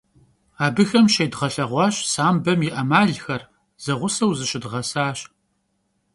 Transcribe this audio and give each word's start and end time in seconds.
Abıxem 0.65 1.07
şêdğelheğuaş 1.15 1.95
sambem 2.13 2.59
yi 2.65 2.71
'emalxer, 2.73 3.41
zeğuseu 3.83 4.31
zışıdğesaş. 4.37 5.19